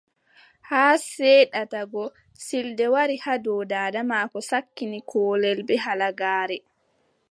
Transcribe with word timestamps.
Haa 0.69 0.93
seɗata 1.11 1.79
go, 1.91 2.03
siilde 2.43 2.85
wari 2.93 3.15
haa 3.23 3.41
dow 3.45 3.61
daada 3.71 4.01
maako, 4.09 4.39
sakkini 4.49 4.99
koolel 5.09 5.59
bee 5.67 5.83
halagaare. 5.85 6.57